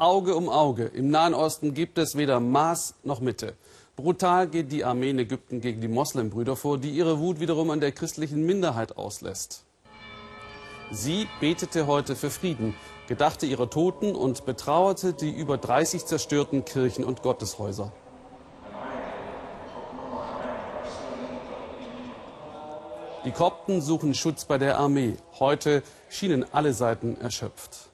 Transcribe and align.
Auge 0.00 0.36
um 0.36 0.48
Auge. 0.48 0.84
Im 0.84 1.10
Nahen 1.10 1.34
Osten 1.34 1.74
gibt 1.74 1.98
es 1.98 2.16
weder 2.16 2.38
Maß 2.38 2.94
noch 3.02 3.18
Mitte. 3.18 3.56
Brutal 3.96 4.46
geht 4.46 4.70
die 4.70 4.84
Armee 4.84 5.10
in 5.10 5.18
Ägypten 5.18 5.60
gegen 5.60 5.80
die 5.80 5.88
Moslembrüder 5.88 6.54
vor, 6.54 6.78
die 6.78 6.90
ihre 6.90 7.18
Wut 7.18 7.40
wiederum 7.40 7.70
an 7.70 7.80
der 7.80 7.90
christlichen 7.90 8.46
Minderheit 8.46 8.96
auslässt. 8.96 9.64
Sie 10.92 11.26
betete 11.40 11.88
heute 11.88 12.14
für 12.14 12.30
Frieden, 12.30 12.76
gedachte 13.08 13.44
ihrer 13.44 13.68
Toten 13.70 14.14
und 14.14 14.46
betrauerte 14.46 15.14
die 15.14 15.32
über 15.32 15.58
30 15.58 16.06
zerstörten 16.06 16.64
Kirchen 16.64 17.02
und 17.02 17.22
Gotteshäuser. 17.22 17.90
Die 23.24 23.32
Kopten 23.32 23.82
suchen 23.82 24.14
Schutz 24.14 24.44
bei 24.44 24.58
der 24.58 24.78
Armee. 24.78 25.16
Heute 25.40 25.82
schienen 26.08 26.46
alle 26.52 26.72
Seiten 26.72 27.20
erschöpft. 27.20 27.87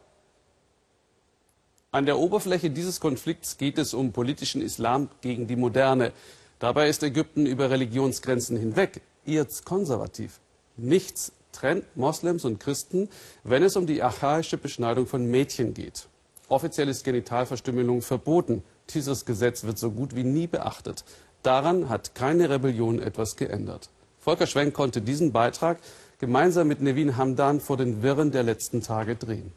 An 1.95 2.07
der 2.07 2.19
Oberfläche 2.19 2.71
dieses 2.71 2.99
Konflikts 2.99 3.57
geht 3.57 3.79
es 3.79 3.95
um 3.95 4.11
politischen 4.11 4.61
Islam 4.61 5.09
gegen 5.21 5.47
die 5.47 5.55
Moderne. 5.55 6.11
Dabei 6.59 6.89
ist 6.89 7.05
Ägypten 7.05 7.47
über 7.47 7.71
Religionsgrenzen 7.71 8.57
hinweg 8.57 9.01
eher 9.25 9.47
konservativ. 9.65 10.41
Nichts 10.77 11.31
trennt 11.53 11.85
Moslems 11.97 12.45
und 12.45 12.59
Christen, 12.59 13.09
wenn 13.45 13.63
es 13.63 13.77
um 13.77 13.87
die 13.87 14.03
archaische 14.03 14.59
Beschneidung 14.59 15.07
von 15.07 15.31
Mädchen 15.31 15.73
geht. 15.73 16.09
Offiziell 16.49 16.89
ist 16.89 17.05
Genitalverstümmelung 17.05 18.03
verboten. 18.03 18.65
Dieses 18.93 19.25
Gesetz 19.25 19.63
wird 19.63 19.79
so 19.79 19.93
gut 19.93 20.17
wie 20.17 20.25
nie 20.25 20.49
beachtet. 20.49 21.05
Daran 21.45 21.89
hat 21.89 22.17
keine 22.17 22.51
Rebellion 22.51 23.01
etwas 23.01 23.37
geändert. 23.37 23.89
Volker 24.19 24.49
Schwenk 24.49 24.75
konnte 24.75 25.01
diesen 25.01 25.31
Beitrag 25.31 25.79
gemeinsam 26.19 26.67
mit 26.67 26.81
Nevin 26.81 27.17
Hamdan 27.17 27.61
vor 27.61 27.77
den 27.77 28.03
Wirren 28.03 28.33
der 28.33 28.43
letzten 28.43 28.83
Tage 28.83 29.15
drehen. 29.15 29.53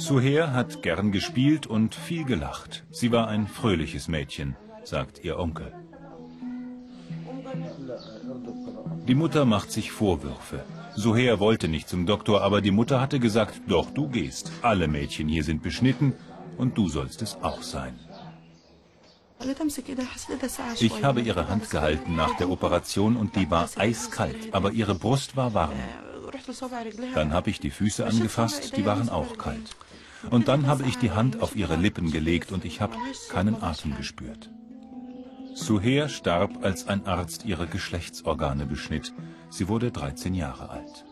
Suher 0.00 0.54
hat 0.54 0.82
gern 0.82 1.12
gespielt 1.12 1.66
und 1.66 1.94
viel 1.94 2.24
gelacht. 2.24 2.84
Sie 2.90 3.12
war 3.12 3.28
ein 3.28 3.46
fröhliches 3.46 4.08
Mädchen, 4.08 4.56
sagt 4.82 5.22
ihr 5.22 5.38
Onkel. 5.38 5.72
Die 9.06 9.14
Mutter 9.14 9.44
macht 9.44 9.70
sich 9.70 9.92
Vorwürfe. 9.92 10.64
Suher 10.96 11.38
wollte 11.38 11.68
nicht 11.68 11.88
zum 11.88 12.06
Doktor, 12.06 12.40
aber 12.40 12.62
die 12.62 12.70
Mutter 12.70 12.98
hatte 12.98 13.20
gesagt, 13.20 13.60
doch, 13.68 13.90
du 13.90 14.08
gehst. 14.08 14.50
Alle 14.62 14.88
Mädchen 14.88 15.28
hier 15.28 15.44
sind 15.44 15.62
beschnitten 15.62 16.14
und 16.56 16.78
du 16.78 16.88
sollst 16.88 17.20
es 17.20 17.36
auch 17.42 17.62
sein. 17.62 17.94
Ich 20.78 21.04
habe 21.04 21.20
ihre 21.20 21.48
Hand 21.48 21.68
gehalten 21.68 22.16
nach 22.16 22.36
der 22.38 22.48
Operation 22.50 23.16
und 23.16 23.36
die 23.36 23.50
war 23.50 23.68
eiskalt, 23.76 24.52
aber 24.52 24.72
ihre 24.72 24.94
Brust 24.94 25.36
war 25.36 25.52
warm. 25.52 25.78
Dann 27.14 27.32
habe 27.34 27.50
ich 27.50 27.60
die 27.60 27.70
Füße 27.70 28.06
angefasst, 28.06 28.76
die 28.76 28.86
waren 28.86 29.10
auch 29.10 29.36
kalt. 29.36 29.76
Und 30.28 30.48
dann 30.48 30.66
habe 30.66 30.84
ich 30.84 30.98
die 30.98 31.12
Hand 31.12 31.40
auf 31.40 31.56
ihre 31.56 31.76
Lippen 31.76 32.10
gelegt 32.10 32.52
und 32.52 32.64
ich 32.64 32.80
habe 32.80 32.96
keinen 33.30 33.62
Atem 33.62 33.96
gespürt. 33.96 34.50
Suher 35.54 36.08
starb, 36.08 36.62
als 36.64 36.86
ein 36.88 37.06
Arzt 37.06 37.44
ihre 37.44 37.66
Geschlechtsorgane 37.66 38.66
beschnitt. 38.66 39.12
Sie 39.50 39.68
wurde 39.68 39.90
13 39.90 40.34
Jahre 40.34 40.70
alt. 40.70 41.04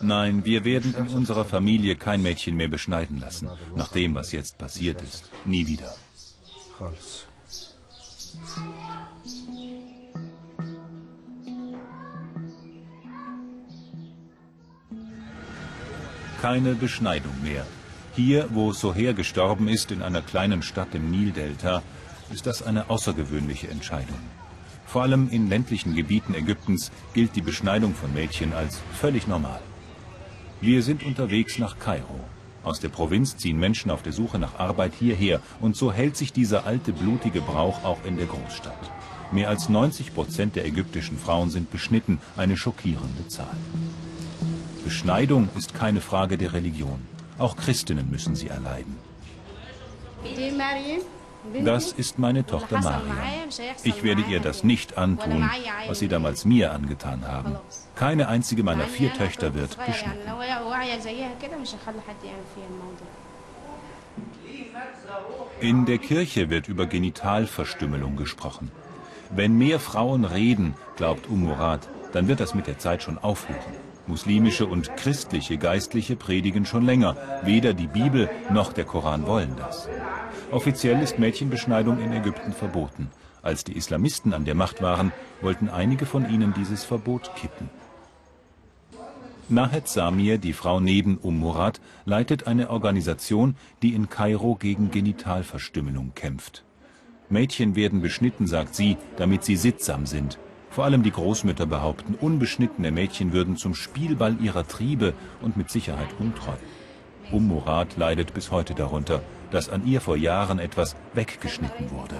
Nein, 0.00 0.44
wir 0.44 0.64
werden 0.64 0.94
in 0.96 1.08
unserer 1.08 1.44
Familie 1.44 1.96
kein 1.96 2.22
Mädchen 2.22 2.56
mehr 2.56 2.68
beschneiden 2.68 3.20
lassen, 3.20 3.50
nach 3.76 3.92
dem, 3.92 4.14
was 4.14 4.32
jetzt 4.32 4.58
passiert 4.58 5.02
ist. 5.02 5.30
Nie 5.44 5.66
wieder. 5.66 5.94
Keine 16.40 16.74
Beschneidung 16.74 17.34
mehr. 17.42 17.66
Hier, 18.14 18.48
wo 18.50 18.72
Soher 18.72 19.12
gestorben 19.12 19.66
ist, 19.66 19.90
in 19.90 20.02
einer 20.02 20.22
kleinen 20.22 20.62
Stadt 20.62 20.94
im 20.94 21.10
Nildelta, 21.10 21.82
ist 22.32 22.46
das 22.46 22.62
eine 22.62 22.90
außergewöhnliche 22.90 23.68
Entscheidung. 23.68 24.18
Vor 24.86 25.02
allem 25.02 25.28
in 25.30 25.48
ländlichen 25.48 25.96
Gebieten 25.96 26.34
Ägyptens 26.34 26.92
gilt 27.12 27.34
die 27.34 27.42
Beschneidung 27.42 27.92
von 27.92 28.14
Mädchen 28.14 28.52
als 28.52 28.80
völlig 28.92 29.26
normal. 29.26 29.60
Wir 30.60 30.84
sind 30.84 31.02
unterwegs 31.02 31.58
nach 31.58 31.78
Kairo. 31.80 32.20
Aus 32.62 32.78
der 32.78 32.88
Provinz 32.88 33.36
ziehen 33.36 33.58
Menschen 33.58 33.90
auf 33.90 34.02
der 34.02 34.12
Suche 34.12 34.38
nach 34.38 34.60
Arbeit 34.60 34.92
hierher 34.96 35.40
und 35.60 35.74
so 35.74 35.92
hält 35.92 36.16
sich 36.16 36.32
dieser 36.32 36.66
alte 36.66 36.92
blutige 36.92 37.40
Brauch 37.40 37.82
auch 37.82 38.04
in 38.04 38.16
der 38.16 38.26
Großstadt. 38.26 38.92
Mehr 39.32 39.48
als 39.48 39.68
90 39.68 40.14
Prozent 40.14 40.54
der 40.54 40.66
ägyptischen 40.66 41.18
Frauen 41.18 41.50
sind 41.50 41.70
beschnitten, 41.70 42.20
eine 42.36 42.56
schockierende 42.56 43.26
Zahl. 43.26 43.56
Beschneidung 44.88 45.50
ist 45.54 45.74
keine 45.74 46.00
Frage 46.00 46.38
der 46.38 46.54
Religion. 46.54 47.00
Auch 47.36 47.56
Christinnen 47.56 48.10
müssen 48.10 48.34
sie 48.34 48.48
erleiden. 48.48 48.96
Das 51.62 51.92
ist 51.92 52.18
meine 52.18 52.46
Tochter 52.46 52.80
Mariam. 52.80 53.50
Ich 53.84 54.02
werde 54.02 54.22
ihr 54.22 54.40
das 54.40 54.64
nicht 54.64 54.96
antun, 54.96 55.46
was 55.86 55.98
sie 55.98 56.08
damals 56.08 56.46
mir 56.46 56.72
angetan 56.72 57.28
haben. 57.28 57.56
Keine 57.96 58.28
einzige 58.28 58.62
meiner 58.62 58.84
vier 58.84 59.12
Töchter 59.12 59.52
wird 59.52 59.76
beschnitten. 59.84 60.26
In 65.60 65.84
der 65.84 65.98
Kirche 65.98 66.48
wird 66.48 66.66
über 66.66 66.86
Genitalverstümmelung 66.86 68.16
gesprochen. 68.16 68.70
Wenn 69.28 69.58
mehr 69.58 69.80
Frauen 69.80 70.24
reden, 70.24 70.74
glaubt 70.96 71.28
Umurad, 71.28 71.86
dann 72.12 72.26
wird 72.26 72.40
das 72.40 72.54
mit 72.54 72.66
der 72.66 72.78
Zeit 72.78 73.02
schon 73.02 73.18
aufhören. 73.18 73.87
Muslimische 74.08 74.66
und 74.66 74.96
christliche 74.96 75.58
Geistliche 75.58 76.16
predigen 76.16 76.64
schon 76.64 76.84
länger. 76.84 77.16
Weder 77.44 77.74
die 77.74 77.86
Bibel 77.86 78.28
noch 78.50 78.72
der 78.72 78.84
Koran 78.84 79.26
wollen 79.26 79.54
das. 79.56 79.88
Offiziell 80.50 81.02
ist 81.02 81.18
Mädchenbeschneidung 81.18 82.00
in 82.00 82.12
Ägypten 82.12 82.52
verboten. 82.52 83.10
Als 83.42 83.64
die 83.64 83.76
Islamisten 83.76 84.32
an 84.32 84.44
der 84.44 84.54
Macht 84.54 84.82
waren, 84.82 85.12
wollten 85.42 85.68
einige 85.68 86.06
von 86.06 86.28
ihnen 86.28 86.54
dieses 86.54 86.84
Verbot 86.84 87.30
kippen. 87.36 87.68
Nahed 89.50 89.88
Samir, 89.88 90.38
die 90.38 90.52
Frau 90.52 90.80
neben 90.80 91.16
Um 91.16 91.38
Murad, 91.38 91.80
leitet 92.04 92.46
eine 92.46 92.70
Organisation, 92.70 93.56
die 93.82 93.94
in 93.94 94.08
Kairo 94.10 94.56
gegen 94.56 94.90
Genitalverstümmelung 94.90 96.12
kämpft. 96.14 96.64
Mädchen 97.30 97.76
werden 97.76 98.00
beschnitten, 98.00 98.46
sagt 98.46 98.74
sie, 98.74 98.96
damit 99.16 99.44
sie 99.44 99.56
sittsam 99.56 100.06
sind. 100.06 100.38
Vor 100.70 100.84
allem 100.84 101.02
die 101.02 101.10
Großmütter 101.10 101.66
behaupten, 101.66 102.14
unbeschnittene 102.14 102.90
Mädchen 102.90 103.32
würden 103.32 103.56
zum 103.56 103.74
Spielball 103.74 104.36
ihrer 104.40 104.66
Triebe 104.66 105.14
und 105.40 105.56
mit 105.56 105.70
Sicherheit 105.70 106.08
untreu. 106.18 106.52
Um 107.30 107.48
Murad 107.48 107.96
leidet 107.96 108.32
bis 108.34 108.50
heute 108.50 108.74
darunter, 108.74 109.20
dass 109.50 109.68
an 109.68 109.86
ihr 109.86 110.00
vor 110.00 110.16
Jahren 110.16 110.58
etwas 110.58 110.96
weggeschnitten 111.14 111.90
wurde. 111.90 112.16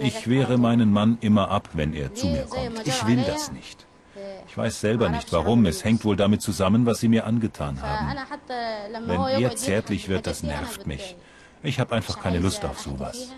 Ich 0.00 0.28
wehre 0.28 0.58
meinen 0.58 0.92
Mann 0.92 1.18
immer 1.20 1.50
ab, 1.50 1.70
wenn 1.74 1.94
er 1.94 2.14
zu 2.14 2.26
mir 2.26 2.44
kommt. 2.44 2.86
Ich 2.86 3.06
will 3.06 3.22
das 3.22 3.52
nicht. 3.52 3.86
Ich 4.46 4.56
weiß 4.56 4.80
selber 4.80 5.08
nicht 5.08 5.32
warum, 5.32 5.64
es 5.66 5.84
hängt 5.84 6.04
wohl 6.04 6.16
damit 6.16 6.42
zusammen, 6.42 6.84
was 6.84 7.00
sie 7.00 7.08
mir 7.08 7.26
angetan 7.26 7.80
haben. 7.80 8.16
Wenn 9.06 9.42
er 9.42 9.56
zärtlich 9.56 10.08
wird, 10.08 10.26
das 10.26 10.42
nervt 10.42 10.86
mich. 10.86 11.16
Ich 11.62 11.80
habe 11.80 11.94
einfach 11.94 12.20
keine 12.20 12.38
Lust 12.38 12.64
auf 12.64 12.78
sowas. 12.80 13.32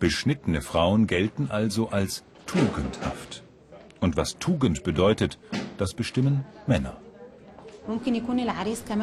Beschnittene 0.00 0.60
Frauen 0.60 1.06
gelten 1.06 1.50
also 1.50 1.88
als 1.88 2.24
tugendhaft. 2.46 3.42
Und 4.00 4.16
was 4.16 4.38
Tugend 4.38 4.84
bedeutet, 4.84 5.38
das 5.78 5.94
bestimmen 5.94 6.44
Männer. 6.66 6.96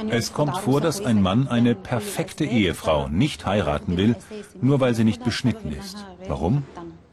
Es 0.09 0.33
kommt 0.33 0.57
vor, 0.57 0.81
dass 0.81 1.01
ein 1.05 1.21
Mann 1.21 1.47
eine 1.47 1.75
perfekte 1.75 2.45
Ehefrau 2.45 3.07
nicht 3.09 3.45
heiraten 3.45 3.95
will, 3.95 4.15
nur 4.59 4.79
weil 4.79 4.95
sie 4.95 5.03
nicht 5.03 5.23
beschnitten 5.23 5.71
ist. 5.71 5.97
Warum? 6.27 6.63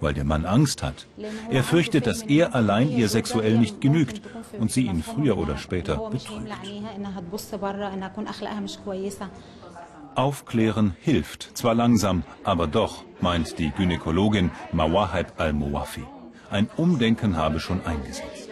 Weil 0.00 0.14
der 0.14 0.24
Mann 0.24 0.46
Angst 0.46 0.82
hat. 0.82 1.06
Er 1.50 1.62
fürchtet, 1.62 2.06
dass 2.06 2.22
er 2.22 2.54
allein 2.54 2.90
ihr 2.90 3.08
sexuell 3.08 3.58
nicht 3.58 3.80
genügt 3.80 4.22
und 4.58 4.72
sie 4.72 4.86
ihn 4.86 5.02
früher 5.02 5.36
oder 5.36 5.58
später 5.58 6.08
betrügt. 6.08 6.46
Aufklären 10.14 10.96
hilft, 11.00 11.56
zwar 11.56 11.74
langsam, 11.74 12.22
aber 12.44 12.66
doch, 12.66 13.04
meint 13.20 13.58
die 13.58 13.70
Gynäkologin 13.70 14.50
Mawahib 14.72 15.32
al-Muwafi. 15.36 16.04
Ein 16.50 16.68
Umdenken 16.76 17.36
habe 17.36 17.60
schon 17.60 17.84
eingesetzt. 17.84 18.48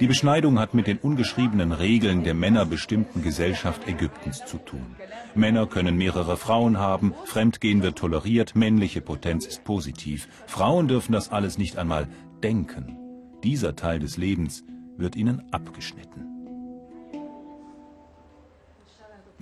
Die 0.00 0.08
Beschneidung 0.08 0.58
hat 0.58 0.74
mit 0.74 0.88
den 0.88 0.98
ungeschriebenen 0.98 1.70
Regeln 1.70 2.24
der 2.24 2.34
männerbestimmten 2.34 3.22
Gesellschaft 3.22 3.86
Ägyptens 3.86 4.44
zu 4.44 4.58
tun. 4.58 4.96
Männer 5.36 5.66
können 5.66 5.96
mehrere 5.96 6.36
Frauen 6.36 6.78
haben, 6.78 7.14
Fremdgehen 7.24 7.82
wird 7.82 7.98
toleriert, 7.98 8.56
männliche 8.56 9.00
Potenz 9.00 9.46
ist 9.46 9.62
positiv. 9.62 10.26
Frauen 10.46 10.88
dürfen 10.88 11.12
das 11.12 11.30
alles 11.30 11.56
nicht 11.56 11.78
einmal 11.78 12.08
denken. 12.42 12.96
Dieser 13.44 13.76
Teil 13.76 14.00
des 14.00 14.16
Lebens 14.16 14.64
wird 14.96 15.14
ihnen 15.14 15.42
abgeschnitten. 15.52 16.41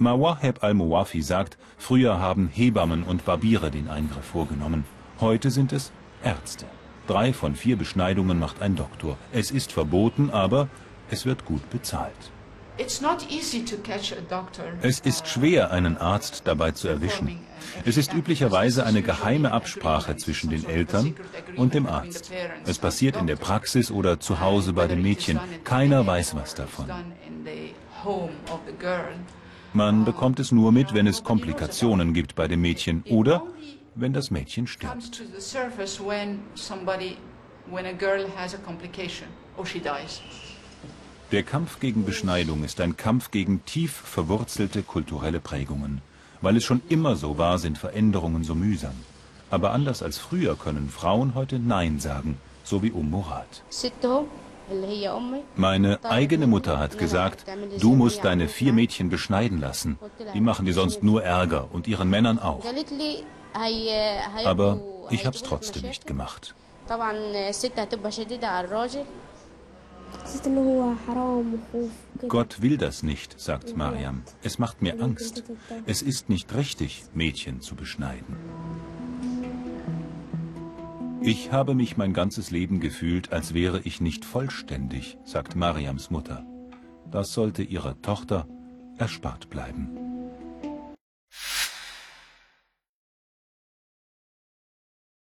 Mawaheb 0.01 0.65
al-Muwafi 0.65 1.21
sagt, 1.21 1.59
früher 1.77 2.19
haben 2.19 2.49
Hebammen 2.49 3.03
und 3.03 3.27
Barbiere 3.27 3.71
den 3.71 3.91
Eingriff 3.91 4.25
vorgenommen. 4.25 4.87
Heute 5.21 5.51
sind 5.51 5.75
es 5.75 5.93
Ärzte. 6.25 6.65
Drei 7.07 7.35
von 7.35 7.55
vier 7.55 7.77
Beschneidungen 7.77 8.39
macht 8.39 8.63
ein 8.63 8.77
Doktor. 8.77 9.19
Es 9.31 9.51
ist 9.51 9.73
verboten, 9.73 10.31
aber 10.31 10.69
es 11.11 11.27
wird 11.27 11.45
gut 11.45 11.69
bezahlt. 11.69 12.33
Es 12.79 13.03
ist 15.01 15.29
schwer, 15.29 15.71
einen 15.71 15.99
Arzt 15.99 16.43
dabei 16.47 16.71
zu 16.71 16.89
erwischen. 16.89 17.39
Es 17.85 17.99
ist 17.99 18.15
üblicherweise 18.15 18.87
eine 18.87 19.03
geheime 19.03 19.53
Absprache 19.53 20.17
zwischen 20.17 20.49
den 20.49 20.67
Eltern 20.67 21.15
und 21.57 21.75
dem 21.75 21.87
Arzt. 21.87 22.33
Es 22.65 22.79
passiert 22.79 23.19
in 23.19 23.27
der 23.27 23.37
Praxis 23.37 23.91
oder 23.91 24.19
zu 24.19 24.41
Hause 24.41 24.73
bei 24.73 24.87
dem 24.87 25.03
Mädchen. 25.03 25.39
Keiner 25.65 26.07
weiß 26.07 26.37
was 26.37 26.55
davon. 26.55 26.87
Man 29.73 30.05
bekommt 30.05 30.41
es 30.41 30.51
nur 30.51 30.73
mit, 30.73 30.95
wenn 30.95 31.07
es 31.07 31.23
Komplikationen 31.23 32.13
gibt 32.13 32.35
bei 32.35 32.49
dem 32.49 32.61
Mädchen 32.61 33.05
oder 33.09 33.45
wenn 33.95 34.13
das 34.13 34.33
Mädchen 34.33 34.67
stirbt. 34.67 35.23
Der 41.31 41.43
Kampf 41.45 41.79
gegen 41.79 42.05
Beschneidung 42.05 42.65
ist 42.65 42.81
ein 42.81 42.97
Kampf 42.97 43.31
gegen 43.31 43.65
tief 43.65 43.93
verwurzelte 43.93 44.83
kulturelle 44.83 45.39
Prägungen. 45.39 46.03
Weil 46.41 46.57
es 46.57 46.65
schon 46.65 46.83
immer 46.89 47.15
so 47.15 47.39
war, 47.39 47.59
sind 47.59 47.79
Veränderungen 47.79 48.43
so 48.43 48.57
mühsam. 48.57 48.95
Aber 49.51 49.73
anders 49.73 50.03
als 50.03 50.19
früher 50.19 50.57
können 50.57 50.89
Frauen 50.89 51.35
heute 51.37 51.61
Nein 51.61 52.01
sagen, 52.01 52.39
so 52.65 52.83
wie 52.83 52.91
Um 52.91 53.11
Murat. 53.11 53.63
Meine 55.57 55.99
eigene 56.05 56.47
Mutter 56.47 56.79
hat 56.79 56.99
gesagt, 56.99 57.45
du 57.81 57.95
musst 57.95 58.25
deine 58.25 58.49
vier 58.49 58.73
Mädchen 58.73 59.09
beschneiden 59.09 59.61
lassen. 59.61 59.99
Die 60.35 60.41
machen 60.41 60.67
dir 60.67 60.75
sonst 60.75 61.03
nur 61.03 61.23
Ärger 61.23 61.69
und 61.73 61.89
ihren 61.89 62.09
Männern 62.09 62.39
auch. 62.39 62.65
Aber 64.45 64.81
ich 65.11 65.27
hab's 65.27 65.43
trotzdem 65.43 65.83
nicht 65.83 66.07
gemacht. 66.07 66.55
Gott 72.29 72.63
will 72.63 72.77
das 72.77 73.03
nicht, 73.03 73.41
sagt 73.41 73.77
Mariam. 73.77 74.23
Es 74.43 74.59
macht 74.59 74.83
mir 74.83 75.01
Angst. 75.01 75.45
Es 75.87 76.03
ist 76.03 76.29
nicht 76.29 76.55
richtig, 76.55 77.05
Mädchen 77.15 77.61
zu 77.61 77.75
beschneiden. 77.75 78.37
Ich 81.23 81.53
habe 81.53 81.75
mich 81.75 81.99
mein 81.99 82.15
ganzes 82.15 82.51
Leben 82.51 82.81
gefühlt, 82.81 83.31
als 83.31 83.53
wäre 83.53 83.81
ich 83.85 84.01
nicht 84.01 84.25
vollständig, 84.25 85.19
sagt 85.23 85.55
Mariams 85.55 86.11
Mutter. 86.11 86.47
Das 87.11 87.35
sollte 87.35 87.63
ihrer 87.63 88.01
Tochter 88.01 88.49
erspart 88.97 89.51
bleiben. 89.51 90.10